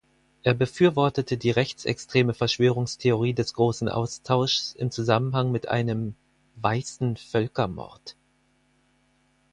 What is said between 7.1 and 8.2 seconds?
Völkermord“.